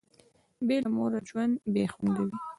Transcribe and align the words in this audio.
بي 0.67 0.77
له 0.83 0.89
موره 0.95 1.19
ژوند 1.29 1.53
بي 1.73 1.83
خونده 1.93 2.21
وي 2.25 2.35